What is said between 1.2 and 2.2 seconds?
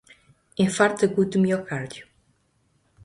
do Miocárdio.